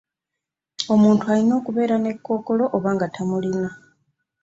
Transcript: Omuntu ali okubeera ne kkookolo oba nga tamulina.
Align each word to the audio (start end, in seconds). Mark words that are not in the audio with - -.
Omuntu 0.93 1.23
ali 1.33 1.43
okubeera 1.59 1.95
ne 1.99 2.11
kkookolo 2.15 2.63
oba 2.75 2.89
nga 2.95 3.07
tamulina. 3.15 3.69